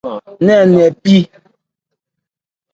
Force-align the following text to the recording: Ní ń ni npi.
Ní 0.45 0.55
ń 0.63 0.67
ni 0.73 0.83
npi. 0.91 1.17